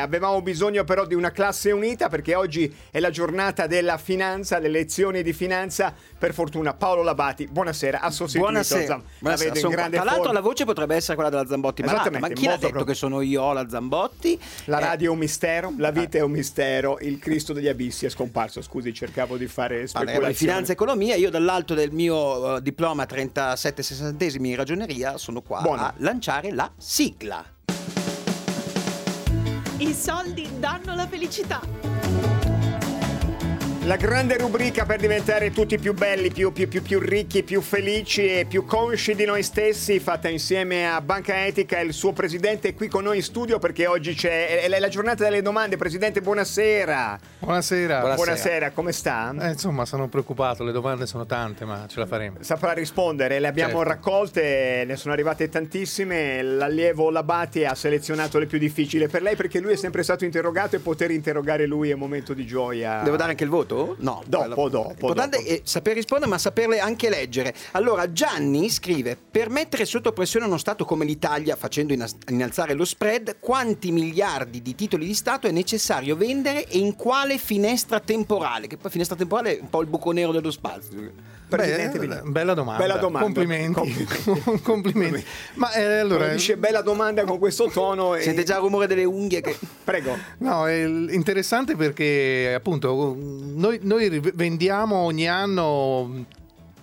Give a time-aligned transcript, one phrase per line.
[0.00, 4.68] Avevamo bisogno però di una classe unita perché oggi è la giornata della finanza, le
[4.68, 5.92] lezioni di finanza.
[6.18, 8.84] Per fortuna Paolo Labati, buonasera, ha sostituito Buonasera.
[8.86, 9.54] Zam- Buonasera.
[9.54, 10.38] Sono- grande tra l'altro forma.
[10.38, 13.20] la voce potrebbe essere quella della Zambotti malata, ma chi l'ha detto pro- che sono
[13.22, 14.38] io la Zambotti?
[14.66, 18.04] La Eh, radio è un mistero, la vita è un mistero, il Cristo degli abissi
[18.06, 18.60] è scomparso.
[18.62, 20.28] Scusi, cercavo di fare speculazioni.
[20.28, 25.40] di finanza e economia, io dall'alto del mio eh, diploma 37 sessantesimi in ragioneria sono
[25.42, 25.82] qua Buono.
[25.82, 27.44] a lanciare la sigla.
[29.78, 31.95] I soldi danno la felicità.
[33.86, 38.26] La grande rubrica per diventare tutti più belli, più, più- più- più ricchi, più felici
[38.26, 42.70] e più consci di noi stessi, fatta insieme a Banca Etica e il suo presidente
[42.70, 45.76] è qui con noi in studio perché oggi c'è è- è la giornata delle domande.
[45.76, 47.16] Presidente, buonasera.
[47.38, 48.00] Buonasera.
[48.00, 48.14] Buonasera.
[48.16, 49.32] Buonasera, come sta?
[49.38, 52.38] Eh, insomma, sono preoccupato, le domande sono tante, ma ce la faremo.
[52.40, 53.88] Saprà rispondere, le abbiamo Certo.
[53.88, 56.42] raccolte, ne sono arrivate tantissime.
[56.42, 60.74] L'allievo Labati ha selezionato le più difficili per lei perché lui è sempre stato interrogato
[60.74, 63.02] e poter interrogare lui è un momento di gioia.
[63.04, 63.74] Devo dare anche il voto?
[63.98, 64.22] No.
[64.26, 65.48] Dopo, dopo, L'importante dopo.
[65.50, 67.54] è saper rispondere, ma saperle anche leggere.
[67.72, 71.94] Allora, Gianni scrive: Per mettere sotto pressione uno Stato come l'Italia, facendo
[72.28, 77.38] innalzare lo spread, quanti miliardi di titoli di Stato è necessario vendere e in quale
[77.38, 78.66] finestra temporale?
[78.66, 81.34] Che poi finestra temporale è un po' il buco nero dello spazio.
[81.48, 82.30] Presidente, Beh, vedi.
[82.30, 82.82] bella domanda.
[82.82, 83.20] Bella domanda.
[83.24, 84.06] Complimenti.
[84.62, 85.24] Complimenti.
[85.54, 88.16] Ma eh, allora, Quando dice bella domanda con questo tono.
[88.16, 89.56] e- Sente già il rumore delle unghie che.
[89.84, 90.16] Prego.
[90.38, 93.14] No, è interessante perché appunto
[93.66, 96.24] noi, noi vendiamo ogni anno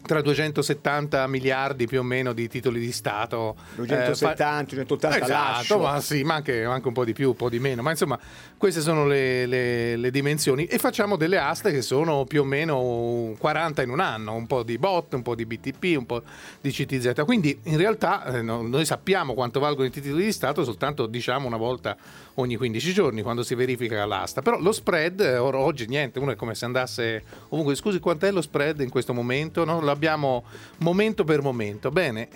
[0.06, 3.56] tra 270 miliardi più o meno di titoli di Stato.
[3.72, 5.78] eh, 270, 280 esatto, lascio.
[5.80, 7.82] ma sì, ma anche, anche un po' di più, un po' di meno.
[7.82, 8.20] Ma insomma,
[8.58, 10.66] queste sono le, le- le dimensioni.
[10.66, 14.64] E facciamo delle aste che sono più o meno 40 in un anno, un po'
[14.64, 16.22] di bot, un po' di BTP, un po'
[16.62, 17.24] di CTZ.
[17.26, 21.48] Quindi in realtà eh, no- noi sappiamo quanto valgono i titoli di Stato soltanto diciamo
[21.48, 21.96] una volta
[22.36, 24.42] ogni 15 giorni quando si verifica l'asta.
[24.42, 27.76] Però lo spread eh, or- oggi niente, uno è come se andasse ovunque.
[27.76, 29.64] Scusi, quant'è lo spread in questo momento?
[29.66, 29.80] No?
[29.80, 30.44] Lo abbiamo
[30.80, 31.90] momento per momento.
[31.90, 32.28] Bene,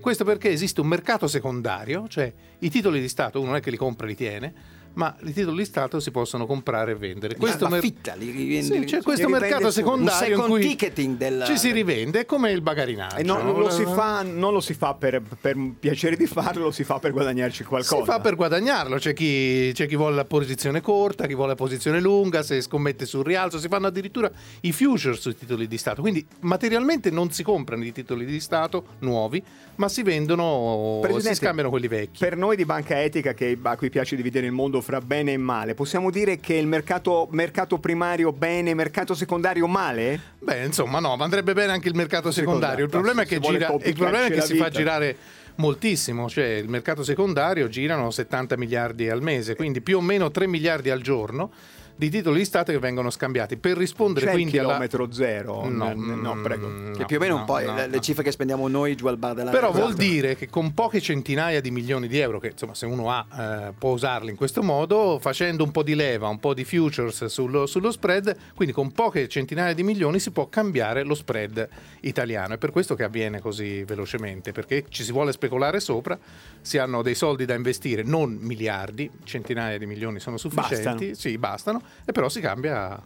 [0.00, 3.70] questo perché esiste un mercato secondario, cioè i titoli di Stato, uno non è che
[3.70, 4.54] li compra e li tiene,
[4.98, 7.36] ma i titoli di Stato si possono comprare e vendere.
[7.36, 8.80] Questo mer- affitta, li rivende.
[8.80, 12.26] Sì, c'è questo mercato un secondario in second cui ticketing del- ci si rivende, è
[12.26, 13.16] come il bagarinaggio.
[13.16, 16.70] E non, lo si fa, non lo si fa per, per piacere di farlo, lo
[16.72, 17.96] si fa per guadagnarci qualcosa.
[17.96, 21.56] Si fa per guadagnarlo, c'è chi, c'è chi vuole la posizione corta, chi vuole la
[21.56, 24.28] posizione lunga, se scommette sul rialzo, si fanno addirittura
[24.62, 28.84] i futures sui titoli di Stato, quindi materialmente non si comprano i titoli di Stato
[28.98, 29.40] nuovi,
[29.76, 32.18] ma si vendono, Presidente, si scambiano quelli vecchi.
[32.18, 35.36] Per noi di Banca Etica, che, a cui piace dividere il mondo fra bene e
[35.36, 40.18] male, possiamo dire che il mercato, mercato primario bene, mercato secondario male?
[40.38, 42.84] Beh, insomma, no, ma andrebbe bene anche il mercato secondario.
[42.84, 44.78] Il problema è che, gira, il problema è che si fa vita.
[44.78, 45.16] girare
[45.56, 50.46] moltissimo, cioè il mercato secondario girano 70 miliardi al mese, quindi più o meno 3
[50.46, 51.50] miliardi al giorno
[51.98, 55.68] di titoli di Stato che vengono scambiati per rispondere C'è quindi alla chilometro zero?
[55.68, 56.68] No, N- no, mm, prego.
[56.92, 58.00] Che no, più o meno no, un po' no, le, le no.
[58.00, 61.60] cifre che spendiamo noi giù al bar della Però vuol dire che con poche centinaia
[61.60, 63.26] di milioni di euro, che insomma se uno ha
[63.68, 67.24] eh, può usarli in questo modo, facendo un po' di leva, un po' di futures
[67.24, 71.68] sullo, sullo spread, quindi con poche centinaia di milioni si può cambiare lo spread
[72.02, 72.54] italiano.
[72.54, 76.16] È per questo che avviene così velocemente, perché ci si vuole speculare sopra,
[76.60, 81.14] si hanno dei soldi da investire, non miliardi, centinaia di milioni sono sufficienti, Bastano.
[81.14, 83.00] sì, bastano, e però si cambia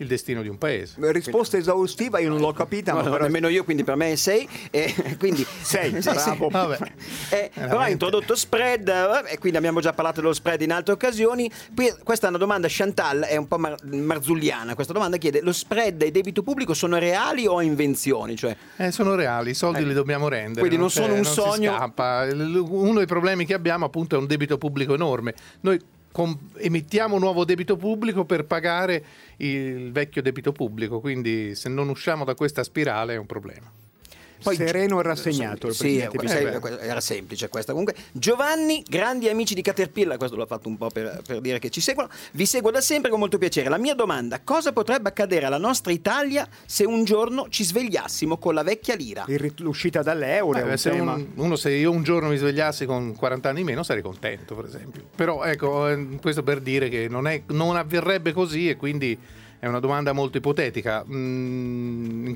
[0.00, 0.94] il destino di un paese.
[1.10, 3.24] Risposta esaustiva, io non l'ho capita, No, ma no, però...
[3.24, 4.48] nemmeno io, quindi per me è 6.
[5.18, 6.10] quindi Sei, Sì, sì.
[6.12, 6.48] bravo.
[6.48, 6.78] Vabbè.
[7.30, 10.92] Eh, però ha introdotto spread eh, e quindi abbiamo già parlato dello spread in altre
[10.94, 11.50] occasioni.
[11.74, 14.74] Qui- questa è una domanda, Chantal, è un po' mar- marzulliana.
[14.76, 18.36] Questa domanda chiede: lo spread e il debito pubblico sono reali o invenzioni?
[18.36, 20.60] Cioè, Eh, sono reali, i soldi li dobbiamo rendere.
[20.60, 21.92] Quindi non c'è- sono un si sogno.
[22.70, 25.34] Uno dei problemi che abbiamo appunto è un debito pubblico enorme.
[25.62, 25.78] Noi
[26.18, 29.04] com- emettiamo nuovo debito pubblico per pagare
[29.36, 33.70] il vecchio debito pubblico, quindi se non usciamo da questa spirale è un problema.
[34.40, 36.08] Sereno e rassegnato il sì, eh,
[36.80, 37.72] era semplice questa.
[37.72, 41.70] Comunque, Giovanni, grandi amici di Caterpillar, questo l'ho fatto un po' per, per dire che
[41.70, 42.08] ci seguono.
[42.32, 43.68] Vi seguo da sempre con molto piacere.
[43.68, 48.54] La mia domanda: cosa potrebbe accadere alla nostra Italia se un giorno ci svegliassimo con
[48.54, 49.24] la vecchia lira?
[49.26, 51.12] Rit- L'uscita dall'euro è Beh, un se, tema.
[51.14, 54.54] un- uno, se io un giorno mi svegliassi con 40 anni in meno sarei contento,
[54.54, 55.02] per esempio.
[55.14, 59.18] Però ecco, eh, questo per dire che non, è- non avverrebbe così e quindi
[59.58, 61.04] è una domanda molto ipotetica.
[61.08, 62.32] Mm,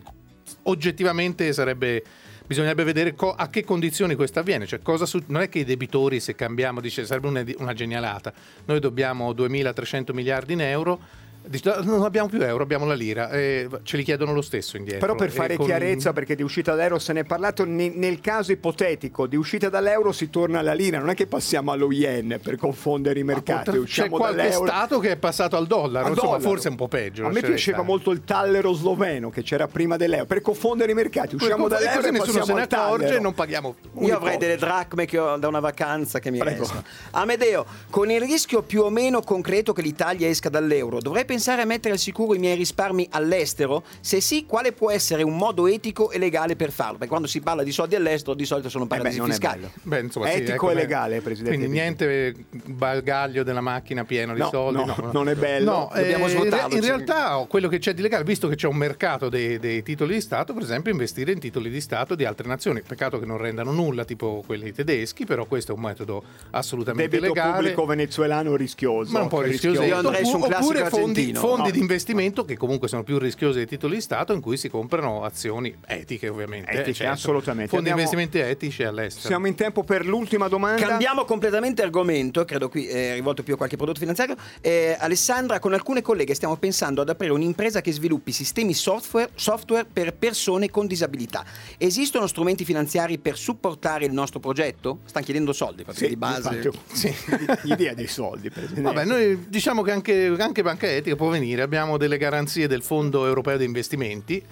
[0.63, 2.03] oggettivamente sarebbe
[2.45, 6.21] bisognerebbe vedere co- a che condizioni questo avviene, cioè su- non è che i debitori
[6.21, 8.33] se cambiamo, dice sarebbe una, una genialata,
[8.67, 11.01] noi dobbiamo 2.300 miliardi in euro,
[11.45, 15.01] Dice, non abbiamo più euro, abbiamo la lira, e ce li chiedono lo stesso indietro.
[15.01, 18.21] Però per fare con- chiarezza, perché di uscita dall'euro se ne è parlato, ne- nel
[18.21, 22.39] caso ipotetico di uscita dall'euro si torna alla lira, non è che passiamo allo yen
[22.43, 24.67] per confondere i mercati, C'è usciamo qualche dall'euro.
[24.67, 26.49] stato che è passato al dollaro, Al insomma, dollaro.
[26.51, 27.27] forse un po' peggio.
[27.27, 31.35] A me piaceva molto il tallero sloveno che c'era prima dell'euro, per confondere i mercati,
[31.35, 34.57] usciamo E dall'euro così e nessuno se ne accorge e non paghiamo Io avrei delle
[34.57, 36.61] dracme che ho da una vacanza che mi Prego.
[36.61, 36.85] restano.
[37.11, 41.65] Amedeo, con il rischio più o meno concreto che l'Italia esca dall'euro, dovrei pensare a
[41.65, 43.83] mettere al sicuro i miei risparmi all'estero?
[44.01, 46.95] Se sì, quale può essere un modo etico e legale per farlo?
[46.95, 49.33] Perché quando si parla di soldi all'estero di solito sono Eh beh, paradisi non è
[49.33, 49.71] fiscali.
[49.83, 50.81] Beh, insomma, sì, Etico e beh.
[50.81, 51.57] legale, Presidente.
[51.57, 52.35] Quindi niente
[52.67, 54.85] bagaglio della macchina pieno No, di soldi.
[54.85, 55.71] no, non è bello.
[55.71, 58.77] No, Dobbiamo eh, svuotarlo, In realtà quello che c'è di legale, visto che c'è un
[58.77, 62.47] mercato dei, dei titoli di Stato, per esempio investire in titoli di Stato di altre
[62.47, 62.83] nazioni.
[62.87, 67.33] Peccato che non rendano nulla, tipo quelli tedeschi, però questo è un metodo assolutamente Debito
[67.33, 67.53] legale.
[67.57, 69.13] pubblico venezuelano rischioso.
[69.13, 69.83] Ma un po' rischioso.
[69.83, 71.41] Io andrei su un classico Oppure fondi, argentino.
[71.41, 71.71] fondi No.
[71.71, 75.25] di investimento che comunque sono più rischiosi dei titoli di Stato in cui si comprano
[75.25, 76.71] azioni etiche ovviamente.
[76.71, 77.13] Etiche, certo.
[77.13, 77.69] assolutamente.
[77.71, 79.27] Fondi di investimenti etici all'estero.
[79.29, 80.87] Siamo in tempo per l'ultima domanda.
[80.87, 84.37] Cambiamo completamente argomento, credo qui è rivolto più a qualche prodotto finanziario.
[84.61, 89.87] Eh, Alessandra, con alcune colleghe stiamo pensando ad aprire un'impresa che sviluppi sistemi software, software
[89.91, 91.45] per persone con disabilità.
[91.79, 95.01] Esistono strumenti finanziari per supportare il nostro progetto?
[95.05, 96.55] Stanno chiedendo soldi, Sì, di base.
[96.55, 97.15] infatti, Sì.
[97.63, 98.81] Gli dia dei soldi, Presidente.
[98.83, 103.27] Vabbè, noi diciamo che anche, anche Banca Etica può venire, abbiamo delle garanzie del Fondo
[103.27, 104.43] Europeo di Investimenti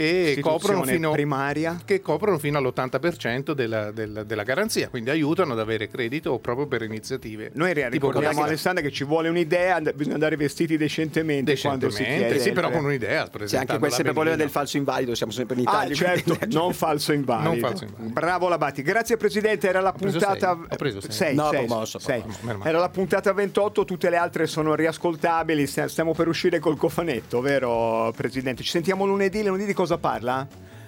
[0.00, 1.80] che coprono, fino, primaria.
[1.84, 6.82] che coprono fino all'80% della, della- della garanzia, quindi aiutano ad avere credito proprio per
[6.82, 7.50] iniziative.
[7.54, 8.42] Noi ricordiamo.
[8.42, 12.42] Alessandra che ci vuole un'idea, bisogna andare vestiti decentemente, quando si Decentemente, chiede.
[12.42, 13.10] sì, però il- con un'idea.
[13.10, 15.94] C'è anche presentandola quel sempre problema del falso invalido, siamo sempre in Ah, Italia.
[15.94, 17.48] certo, quindi- non falso invalido.
[17.50, 18.12] Non falso invalido.
[18.12, 18.82] Bravo Labati.
[18.82, 20.52] Grazie Presidente, era la puntata.
[20.52, 21.12] Ho preso sei.
[21.12, 22.38] sei, No, promosso, promosso.
[22.42, 22.70] Meno male.
[22.70, 27.40] Era la puntata 28, tutte le altre sono riascoltabili, st- stiamo per uscire col cofanetto,
[27.40, 28.62] vero Presidente?
[28.62, 30.46] Ci sentiamo lunedì, lunedì di cosa parla?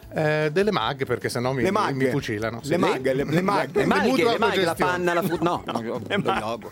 [0.08, 2.04] Eh, delle mag, perché sennò mi, Le maghe.
[2.04, 2.60] mi fucilano.
[2.62, 3.80] Le maghe, le, le maghe.
[3.80, 5.44] Le maghe, le maghe, la panna, la frutta.
[5.44, 6.70] No, no, io- Le.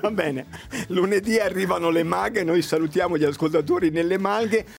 [0.00, 0.46] Va bene,
[0.88, 4.64] lunedì arrivano le maghe, noi salutiamo gli ascoltatori nelle maghe.